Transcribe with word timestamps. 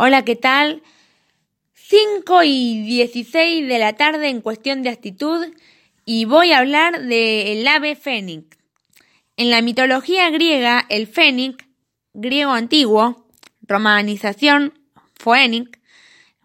Hola, 0.00 0.24
¿qué 0.24 0.36
tal? 0.36 0.84
5 1.74 2.44
y 2.44 2.82
16 2.82 3.66
de 3.66 3.78
la 3.80 3.94
tarde 3.94 4.28
en 4.28 4.40
cuestión 4.40 4.84
de 4.84 4.90
actitud 4.90 5.44
y 6.04 6.24
voy 6.24 6.52
a 6.52 6.58
hablar 6.58 7.02
del 7.02 7.66
ave 7.66 7.96
fénix. 7.96 8.56
En 9.36 9.50
la 9.50 9.60
mitología 9.60 10.30
griega, 10.30 10.86
el 10.88 11.08
fénix, 11.08 11.64
griego 12.14 12.52
antiguo, 12.52 13.26
romanización, 13.62 14.72
phoenix, 15.16 15.68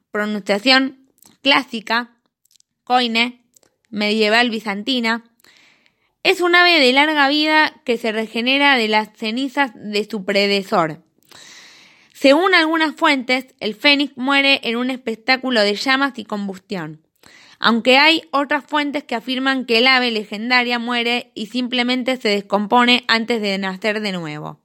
pronunciación 0.09 1.07
clásica, 1.43 2.17
coine, 2.83 3.45
medieval 3.91 4.49
bizantina, 4.49 5.25
es 6.23 6.41
un 6.41 6.55
ave 6.55 6.79
de 6.79 6.91
larga 6.91 7.27
vida 7.29 7.81
que 7.85 7.99
se 7.99 8.11
regenera 8.11 8.77
de 8.77 8.87
las 8.87 9.15
cenizas 9.15 9.73
de 9.75 10.09
su 10.09 10.25
predecesor. 10.25 11.02
Según 12.23 12.55
algunas 12.55 12.95
fuentes, 12.95 13.47
el 13.59 13.75
fénix 13.75 14.15
muere 14.15 14.61
en 14.63 14.77
un 14.77 14.89
espectáculo 14.89 15.59
de 15.59 15.75
llamas 15.75 16.13
y 16.15 16.23
combustión, 16.23 17.05
aunque 17.59 17.97
hay 17.97 18.21
otras 18.31 18.63
fuentes 18.63 19.03
que 19.03 19.15
afirman 19.15 19.65
que 19.65 19.79
el 19.79 19.87
ave 19.87 20.09
legendaria 20.09 20.79
muere 20.79 21.33
y 21.35 21.47
simplemente 21.47 22.15
se 22.15 22.29
descompone 22.29 23.03
antes 23.09 23.41
de 23.41 23.57
nacer 23.57 23.99
de 23.99 24.13
nuevo. 24.13 24.61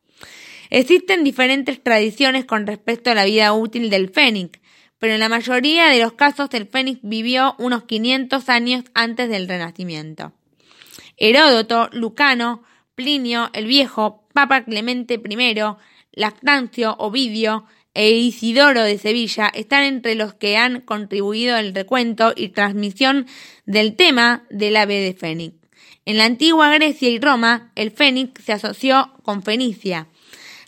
Existen 0.71 1.25
diferentes 1.25 1.83
tradiciones 1.83 2.45
con 2.45 2.65
respecto 2.65 3.11
a 3.11 3.17
la 3.17 3.25
vida 3.25 3.53
útil 3.53 3.91
del 3.91 4.09
fénix, 4.09 4.61
pero 5.01 5.15
en 5.15 5.19
la 5.19 5.29
mayoría 5.29 5.89
de 5.89 6.01
los 6.01 6.13
casos 6.13 6.51
el 6.53 6.69
fénix 6.69 7.01
vivió 7.03 7.57
unos 7.59 7.83
500 7.87 8.49
años 8.51 8.85
antes 8.95 9.29
del 9.29 9.49
Renacimiento. 9.49 10.33
Heródoto, 11.17 11.89
Lucano, 11.91 12.63
Plinio 12.99 13.49
el 13.53 13.67
Viejo, 13.67 14.27
Papa 14.33 14.65
Clemente 14.65 15.23
I, 15.25 15.55
Lactancio, 16.15 16.97
Ovidio 16.99 17.65
e 17.95 18.11
Isidoro 18.11 18.83
de 18.83 18.99
Sevilla 18.99 19.47
están 19.55 19.85
entre 19.85 20.17
los 20.17 20.35
que 20.35 20.57
han 20.57 20.81
contribuido 20.81 21.55
al 21.55 21.77
recuento 21.77 22.33
y 22.35 22.49
transmisión 22.49 23.29
del 23.67 23.95
tema 23.95 24.43
del 24.51 24.77
ave 24.77 24.97
de 24.97 25.15
Fénix. 25.15 25.55
En 26.07 26.19
la 26.19 26.25
antigua 26.25 26.75
Grecia 26.75 27.09
y 27.09 27.21
Roma, 27.21 27.71
el 27.77 27.93
fénix 27.93 28.43
se 28.43 28.53
asoció 28.53 29.13
con 29.23 29.45
Fenicia, 29.45 30.09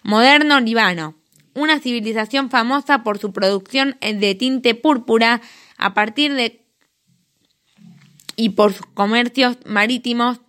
moderno 0.04 0.60
Líbano, 0.60 1.16
una 1.54 1.80
civilización 1.80 2.48
famosa 2.48 3.02
por 3.02 3.18
su 3.18 3.32
producción 3.32 3.96
de 4.00 4.36
tinte 4.36 4.76
púrpura 4.76 5.40
a 5.78 5.94
partir 5.94 6.34
de 6.34 6.64
y 8.36 8.50
por 8.50 8.72
sus 8.72 8.86
comercios 8.86 9.58
marítimos 9.66 10.40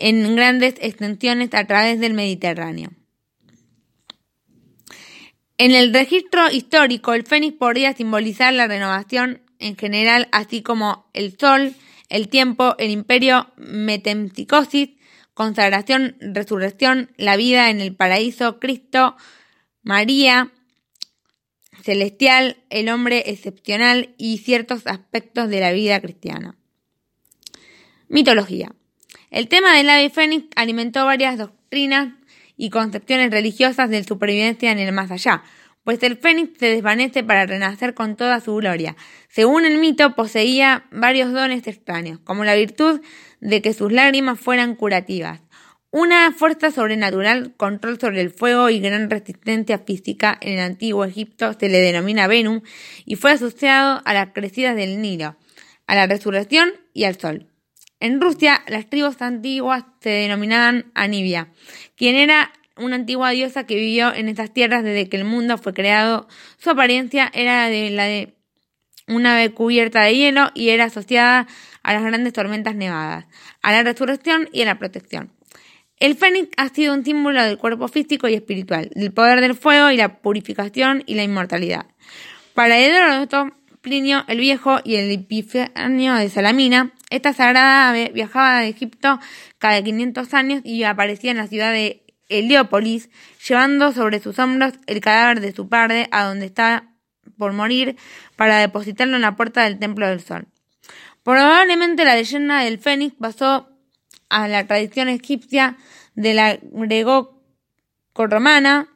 en 0.00 0.34
grandes 0.34 0.74
extensiones 0.80 1.54
a 1.54 1.66
través 1.66 2.00
del 2.00 2.14
Mediterráneo. 2.14 2.90
En 5.58 5.72
el 5.72 5.92
registro 5.92 6.50
histórico, 6.50 7.12
el 7.12 7.24
fénix 7.24 7.56
podría 7.56 7.92
simbolizar 7.92 8.52
la 8.54 8.66
renovación 8.66 9.42
en 9.58 9.76
general, 9.76 10.28
así 10.32 10.62
como 10.62 11.10
el 11.12 11.36
sol, 11.38 11.74
el 12.08 12.28
tiempo, 12.28 12.74
el 12.78 12.90
imperio, 12.90 13.52
metempsicosis, 13.56 14.90
consagración, 15.34 16.16
resurrección, 16.20 17.12
la 17.18 17.36
vida 17.36 17.70
en 17.70 17.80
el 17.80 17.94
paraíso, 17.94 18.58
Cristo, 18.58 19.16
María, 19.82 20.50
celestial, 21.82 22.56
el 22.70 22.88
hombre 22.88 23.24
excepcional 23.26 24.14
y 24.18 24.38
ciertos 24.38 24.86
aspectos 24.86 25.50
de 25.50 25.60
la 25.60 25.72
vida 25.72 26.00
cristiana. 26.00 26.56
Mitología. 28.08 28.74
El 29.30 29.46
tema 29.46 29.76
del 29.76 29.88
ave 29.88 30.10
fénix 30.10 30.48
alimentó 30.56 31.04
varias 31.04 31.38
doctrinas 31.38 32.14
y 32.56 32.70
concepciones 32.70 33.30
religiosas 33.30 33.88
de 33.88 34.02
supervivencia 34.02 34.72
en 34.72 34.80
el 34.80 34.92
más 34.92 35.12
allá, 35.12 35.44
pues 35.84 36.02
el 36.02 36.16
fénix 36.16 36.58
se 36.58 36.66
desvanece 36.66 37.22
para 37.22 37.46
renacer 37.46 37.94
con 37.94 38.16
toda 38.16 38.40
su 38.40 38.56
gloria. 38.56 38.96
Según 39.28 39.64
el 39.64 39.78
mito, 39.78 40.16
poseía 40.16 40.84
varios 40.90 41.32
dones 41.32 41.66
extraños, 41.66 42.18
como 42.24 42.44
la 42.44 42.56
virtud 42.56 43.00
de 43.40 43.62
que 43.62 43.72
sus 43.72 43.92
lágrimas 43.92 44.38
fueran 44.40 44.74
curativas, 44.74 45.40
una 45.92 46.32
fuerza 46.32 46.70
sobrenatural, 46.70 47.54
control 47.56 47.98
sobre 47.98 48.20
el 48.20 48.30
fuego 48.30 48.70
y 48.70 48.78
gran 48.78 49.10
resistencia 49.10 49.78
física 49.78 50.38
en 50.40 50.54
el 50.54 50.60
antiguo 50.60 51.04
Egipto 51.04 51.52
se 51.58 51.68
le 51.68 51.80
denomina 51.80 52.28
Venus 52.28 52.62
y 53.04 53.16
fue 53.16 53.32
asociado 53.32 54.00
a 54.04 54.14
las 54.14 54.28
crecidas 54.32 54.76
del 54.76 55.00
Nilo, 55.00 55.36
a 55.88 55.94
la 55.96 56.06
resurrección 56.06 56.70
y 56.94 57.04
al 57.04 57.18
sol. 57.18 57.50
En 58.00 58.20
Rusia, 58.20 58.62
las 58.66 58.88
tribus 58.88 59.20
antiguas 59.20 59.84
se 60.00 60.08
denominaban 60.08 60.90
Anivia, 60.94 61.52
quien 61.96 62.16
era 62.16 62.50
una 62.76 62.96
antigua 62.96 63.30
diosa 63.30 63.66
que 63.66 63.76
vivió 63.76 64.14
en 64.14 64.28
estas 64.28 64.52
tierras 64.52 64.82
desde 64.82 65.08
que 65.10 65.18
el 65.18 65.24
mundo 65.24 65.58
fue 65.58 65.74
creado. 65.74 66.26
Su 66.56 66.70
apariencia 66.70 67.30
era 67.34 67.68
de 67.68 67.90
la 67.90 68.04
de 68.04 68.34
una 69.06 69.34
ave 69.34 69.50
cubierta 69.50 70.02
de 70.02 70.16
hielo 70.16 70.50
y 70.54 70.70
era 70.70 70.84
asociada 70.84 71.46
a 71.82 71.92
las 71.92 72.02
grandes 72.02 72.32
tormentas 72.32 72.74
nevadas, 72.74 73.26
a 73.60 73.72
la 73.72 73.82
resurrección 73.82 74.48
y 74.52 74.62
a 74.62 74.66
la 74.66 74.78
protección. 74.78 75.32
El 75.98 76.16
fénix 76.16 76.48
ha 76.56 76.70
sido 76.70 76.94
un 76.94 77.04
símbolo 77.04 77.42
del 77.44 77.58
cuerpo 77.58 77.86
físico 77.88 78.28
y 78.28 78.34
espiritual, 78.34 78.90
del 78.94 79.12
poder 79.12 79.42
del 79.42 79.54
fuego 79.54 79.90
y 79.90 79.98
la 79.98 80.20
purificación 80.22 81.02
y 81.04 81.14
la 81.16 81.24
inmortalidad. 81.24 81.86
Para 82.54 82.78
Heródoto, 82.78 83.50
Plinio 83.82 84.24
el 84.26 84.40
Viejo 84.40 84.78
y 84.84 84.96
el 84.96 85.10
Epifanio 85.10 86.14
de 86.14 86.30
Salamina, 86.30 86.92
esta 87.10 87.32
sagrada 87.32 87.90
ave 87.90 88.10
viajaba 88.14 88.60
de 88.60 88.68
Egipto 88.68 89.18
cada 89.58 89.82
500 89.82 90.32
años 90.34 90.60
y 90.64 90.84
aparecía 90.84 91.32
en 91.32 91.36
la 91.36 91.48
ciudad 91.48 91.72
de 91.72 92.04
Heliópolis, 92.28 93.10
llevando 93.46 93.92
sobre 93.92 94.20
sus 94.20 94.38
hombros 94.38 94.74
el 94.86 95.00
cadáver 95.00 95.40
de 95.40 95.52
su 95.52 95.68
padre 95.68 96.08
a 96.12 96.24
donde 96.24 96.46
estaba 96.46 96.84
por 97.36 97.52
morir 97.52 97.96
para 98.36 98.58
depositarlo 98.58 99.16
en 99.16 99.22
la 99.22 99.34
puerta 99.36 99.64
del 99.64 99.78
Templo 99.78 100.06
del 100.06 100.20
Sol. 100.20 100.46
Probablemente 101.22 102.04
la 102.04 102.14
leyenda 102.14 102.60
del 102.60 102.78
Fénix 102.78 103.14
pasó 103.18 103.68
a 104.28 104.46
la 104.48 104.66
tradición 104.66 105.08
egipcia 105.08 105.78
de 106.14 106.34
la 106.34 106.58
greco-romana 106.62 108.88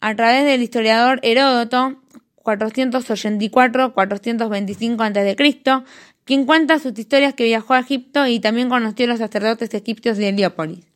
a 0.00 0.16
través 0.16 0.44
del 0.44 0.62
historiador 0.62 1.20
Heródoto, 1.22 2.00
484-425 2.42 5.00
a.C., 5.00 5.36
quien 6.24 6.46
cuenta 6.46 6.78
sus 6.78 6.98
historias 6.98 7.34
que 7.34 7.44
viajó 7.44 7.74
a 7.74 7.80
Egipto 7.80 8.26
y 8.26 8.40
también 8.40 8.68
conoció 8.68 9.06
a 9.06 9.08
los 9.08 9.18
sacerdotes 9.18 9.72
egipcios 9.74 10.16
de 10.16 10.28
Heliópolis. 10.28 10.86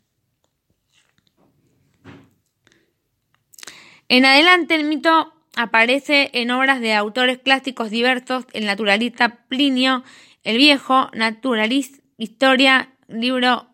En 4.08 4.24
adelante 4.24 4.74
el 4.74 4.84
mito 4.84 5.32
aparece 5.54 6.30
en 6.32 6.50
obras 6.50 6.80
de 6.80 6.94
autores 6.94 7.38
clásicos 7.38 7.90
diversos, 7.90 8.46
el 8.52 8.64
naturalista 8.64 9.44
Plinio 9.48 10.02
el 10.44 10.56
Viejo, 10.56 11.10
Naturalis, 11.12 12.00
Historia, 12.16 12.88
libro, 13.06 13.66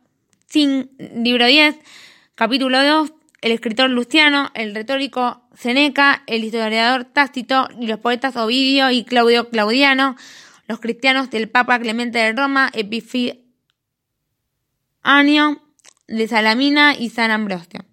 libro 0.52 1.46
10, 1.46 1.76
capítulo 2.34 2.82
2, 2.82 3.12
el 3.42 3.52
escritor 3.52 3.90
Luciano, 3.90 4.50
el 4.54 4.74
retórico 4.74 5.40
Seneca, 5.54 6.24
el 6.26 6.42
historiador 6.42 7.04
Tácito 7.04 7.68
y 7.78 7.86
los 7.86 8.00
poetas 8.00 8.36
Ovidio 8.36 8.90
y 8.90 9.04
Claudio 9.04 9.50
Claudiano, 9.50 10.16
los 10.66 10.80
cristianos 10.80 11.30
del 11.30 11.48
Papa 11.48 11.78
Clemente 11.78 12.18
de 12.18 12.32
Roma, 12.32 12.70
año 15.02 15.62
de 16.08 16.28
Salamina 16.28 16.94
y 16.98 17.10
San 17.10 17.30
Ambrosio. 17.30 17.84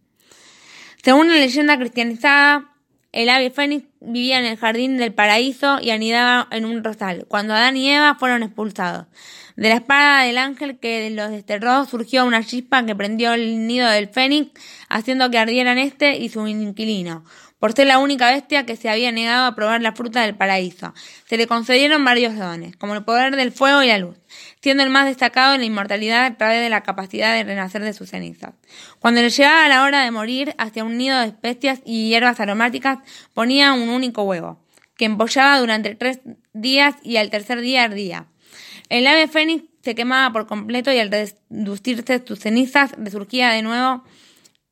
Según 1.03 1.29
la 1.29 1.35
leyenda 1.35 1.77
cristianizada, 1.77 2.71
el 3.11 3.27
ave 3.29 3.49
fénix 3.49 3.85
vivía 3.99 4.39
en 4.39 4.45
el 4.45 4.57
jardín 4.57 4.97
del 4.97 5.13
paraíso 5.13 5.79
y 5.81 5.89
anidaba 5.89 6.47
en 6.51 6.63
un 6.63 6.83
rosal, 6.83 7.25
cuando 7.27 7.53
Adán 7.53 7.75
y 7.75 7.89
Eva 7.89 8.15
fueron 8.15 8.43
expulsados. 8.43 9.07
De 9.57 9.67
la 9.67 9.75
espada 9.75 10.23
del 10.23 10.37
ángel 10.37 10.79
que 10.79 11.09
los 11.09 11.29
desterró 11.29 11.85
surgió 11.85 12.25
una 12.25 12.43
chispa 12.43 12.85
que 12.85 12.95
prendió 12.95 13.33
el 13.33 13.67
nido 13.67 13.89
del 13.89 14.07
fénix, 14.07 14.51
haciendo 14.87 15.29
que 15.29 15.39
ardieran 15.39 15.77
este 15.77 16.17
y 16.17 16.29
su 16.29 16.47
inquilino, 16.47 17.25
por 17.61 17.73
ser 17.73 17.85
la 17.85 17.99
única 17.99 18.31
bestia 18.31 18.65
que 18.65 18.75
se 18.75 18.89
había 18.89 19.11
negado 19.11 19.45
a 19.45 19.53
probar 19.53 19.83
la 19.83 19.91
fruta 19.91 20.23
del 20.23 20.35
paraíso. 20.35 20.95
Se 21.29 21.37
le 21.37 21.45
concedieron 21.45 22.03
varios 22.03 22.35
dones, 22.35 22.75
como 22.75 22.95
el 22.95 23.03
poder 23.03 23.35
del 23.35 23.51
fuego 23.51 23.83
y 23.83 23.87
la 23.87 23.99
luz, 23.99 24.17
siendo 24.63 24.81
el 24.81 24.89
más 24.89 25.05
destacado 25.05 25.53
en 25.53 25.59
la 25.59 25.67
inmortalidad 25.67 26.25
a 26.25 26.37
través 26.37 26.59
de 26.59 26.69
la 26.69 26.81
capacidad 26.81 27.35
de 27.35 27.43
renacer 27.43 27.83
de 27.83 27.93
sus 27.93 28.09
cenizas. 28.09 28.55
Cuando 28.97 29.21
le 29.21 29.29
llegaba 29.29 29.67
la 29.67 29.83
hora 29.83 30.03
de 30.03 30.09
morir, 30.09 30.55
hacia 30.57 30.83
un 30.83 30.97
nido 30.97 31.19
de 31.19 31.27
especias 31.27 31.81
y 31.85 32.09
hierbas 32.09 32.39
aromáticas 32.39 32.97
ponía 33.35 33.73
un 33.73 33.89
único 33.89 34.23
huevo, 34.23 34.59
que 34.97 35.05
empollaba 35.05 35.59
durante 35.59 35.93
tres 35.93 36.19
días 36.53 36.95
y 37.03 37.17
al 37.17 37.29
tercer 37.29 37.61
día 37.61 37.83
ardía. 37.83 38.25
El 38.89 39.05
ave 39.05 39.27
fénix 39.27 39.65
se 39.83 39.93
quemaba 39.93 40.33
por 40.33 40.47
completo 40.47 40.91
y 40.91 40.97
al 40.97 41.11
reducirse 41.11 42.23
sus 42.25 42.39
cenizas 42.39 42.93
resurgía 42.97 43.49
de 43.49 43.61
nuevo 43.61 44.03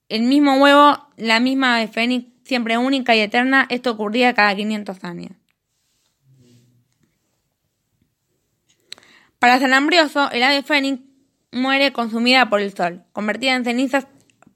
el 0.10 0.24
mismo 0.24 0.56
huevo, 0.56 0.98
la 1.18 1.40
misma 1.40 1.78
ave 1.78 1.88
fénix, 1.88 2.26
siempre 2.50 2.78
única 2.78 3.16
y 3.16 3.22
eterna. 3.22 3.66
Esto 3.70 3.92
ocurría 3.92 4.34
cada 4.34 4.54
500 4.54 5.04
años. 5.06 5.32
Para 9.40 9.58
San 9.60 9.74
Ambrioso, 9.74 10.30
el 10.32 10.44
ave 10.44 10.64
fénix 10.64 11.00
muere 11.52 11.94
consumida 11.94 12.50
por 12.50 12.60
el 12.60 12.76
sol, 12.76 13.04
convertida 13.14 13.56
en 13.56 13.64
cenizas 13.64 14.08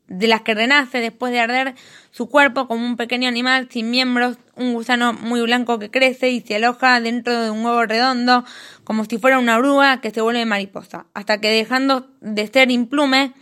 de 0.07 0.27
las 0.27 0.41
que 0.41 0.53
renace 0.53 0.99
después 0.99 1.31
de 1.31 1.39
arder 1.39 1.75
su 2.11 2.27
cuerpo 2.27 2.67
como 2.67 2.85
un 2.85 2.97
pequeño 2.97 3.29
animal 3.29 3.69
sin 3.71 3.89
miembros, 3.89 4.37
un 4.55 4.73
gusano 4.73 5.13
muy 5.13 5.41
blanco 5.41 5.79
que 5.79 5.89
crece 5.89 6.29
y 6.31 6.41
se 6.41 6.55
aloja 6.55 6.99
dentro 6.99 7.41
de 7.41 7.49
un 7.49 7.63
huevo 7.63 7.85
redondo, 7.85 8.43
como 8.83 9.05
si 9.05 9.17
fuera 9.17 9.39
una 9.39 9.57
oruga 9.57 10.01
que 10.01 10.11
se 10.11 10.21
vuelve 10.21 10.45
mariposa, 10.45 11.05
hasta 11.13 11.39
que 11.39 11.49
dejando 11.49 12.11
de 12.19 12.47
ser 12.47 12.69
implume, 12.69 13.33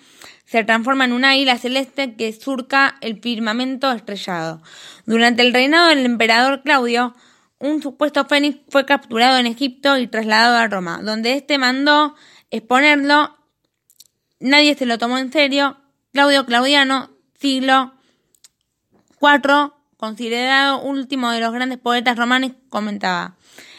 se 0.45 0.63
transforma 0.63 1.05
en 1.05 1.13
una 1.13 1.31
águila 1.31 1.57
celeste 1.57 2.15
que 2.15 2.33
surca 2.33 2.97
el 3.01 3.21
firmamento 3.21 3.91
estrellado. 3.91 4.61
Durante 5.05 5.41
el 5.41 5.53
reinado 5.53 5.89
del 5.89 6.05
emperador 6.05 6.61
Claudio, 6.63 7.15
un 7.59 7.81
supuesto 7.81 8.25
fénix 8.25 8.59
fue 8.69 8.85
capturado 8.85 9.37
en 9.37 9.45
Egipto 9.45 9.97
y 9.97 10.07
trasladado 10.07 10.57
a 10.57 10.67
Roma, 10.67 10.99
donde 11.03 11.33
éste 11.33 11.57
mandó 11.57 12.15
exponerlo. 12.49 13.37
Nadie 14.39 14.75
se 14.75 14.85
lo 14.85 14.97
tomó 14.97 15.17
en 15.19 15.31
serio. 15.31 15.77
Claudio 16.11 16.45
Claudiano, 16.45 17.11
siglo 17.39 17.93
IV, 19.21 19.73
considerado 19.97 20.81
último 20.81 21.31
de 21.31 21.39
los 21.39 21.53
grandes 21.53 21.77
poetas 21.77 22.17
romanos, 22.17 22.51
comentaba. 22.69 23.35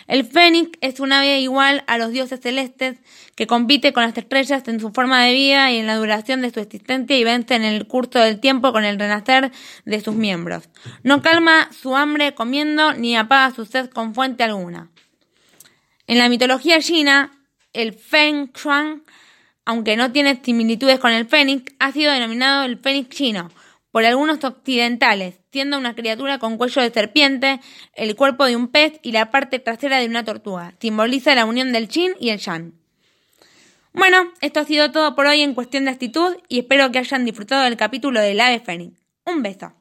El 0.06 0.25
fénix 0.25 0.70
es 0.81 1.00
un 1.00 1.12
ave 1.12 1.40
igual 1.40 1.84
a 1.87 1.99
los 1.99 2.10
dioses 2.10 2.40
celestes 2.40 2.99
que 3.34 3.46
compite 3.46 3.93
con 3.93 4.02
las 4.02 4.16
estrellas 4.16 4.66
en 4.66 4.81
su 4.81 4.90
forma 4.90 5.25
de 5.25 5.32
vida 5.32 5.70
y 5.70 5.78
en 5.78 5.87
la 5.87 5.96
duración 5.96 6.43
de 6.43 6.50
su 6.50 6.60
existencia 6.60 7.16
y 7.16 7.25
vence 7.25 7.54
en 7.54 7.64
el 7.64 7.87
curso 7.87 8.19
del 8.19 8.40
tiempo 8.40 8.72
con 8.72 8.84
el 8.84 8.99
renacer 8.99 9.52
de 9.84 10.00
sus 10.00 10.14
miembros. 10.14 10.69
No 11.02 11.22
calma 11.22 11.69
su 11.72 11.96
hambre 11.96 12.34
comiendo 12.34 12.93
ni 12.94 13.16
apaga 13.16 13.54
su 13.54 13.64
sed 13.64 13.90
con 13.90 14.14
fuente 14.14 14.44
alguna. 14.44 14.90
En 16.06 16.19
la 16.19 16.28
mitología 16.28 16.81
china, 16.81 17.31
el 17.72 17.93
Feng 17.93 18.52
Shuang, 18.52 19.02
aunque 19.64 19.96
no 19.96 20.12
tiene 20.12 20.40
similitudes 20.43 20.99
con 20.99 21.12
el 21.12 21.26
fénix, 21.26 21.72
ha 21.78 21.93
sido 21.93 22.12
denominado 22.12 22.64
el 22.64 22.78
fénix 22.78 23.08
chino 23.08 23.50
por 23.92 24.04
algunos 24.04 24.42
occidentales, 24.42 25.38
siendo 25.52 25.78
una 25.78 25.94
criatura 25.94 26.38
con 26.38 26.56
cuello 26.56 26.82
de 26.82 26.90
serpiente, 26.90 27.60
el 27.94 28.16
cuerpo 28.16 28.46
de 28.46 28.56
un 28.56 28.68
pez 28.68 28.98
y 29.02 29.12
la 29.12 29.30
parte 29.30 29.60
trasera 29.60 29.98
de 29.98 30.06
una 30.06 30.24
tortuga. 30.24 30.74
Simboliza 30.80 31.34
la 31.34 31.44
unión 31.44 31.72
del 31.72 31.88
yin 31.88 32.14
y 32.18 32.30
el 32.30 32.38
yang. 32.38 32.72
Bueno, 33.92 34.32
esto 34.40 34.60
ha 34.60 34.64
sido 34.64 34.90
todo 34.90 35.14
por 35.14 35.26
hoy 35.26 35.42
en 35.42 35.54
cuestión 35.54 35.84
de 35.84 35.90
actitud 35.90 36.36
y 36.48 36.60
espero 36.60 36.90
que 36.90 36.98
hayan 36.98 37.26
disfrutado 37.26 37.64
del 37.64 37.76
capítulo 37.76 38.20
del 38.20 38.40
ave 38.40 38.58
fénix. 38.60 38.98
Un 39.26 39.42
beso. 39.42 39.74